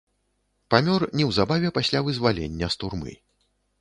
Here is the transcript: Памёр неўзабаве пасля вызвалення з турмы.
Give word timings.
Памёр 0.73 1.01
неўзабаве 1.21 1.73
пасля 1.77 1.99
вызвалення 2.07 2.67
з 2.77 2.85
турмы. 2.85 3.13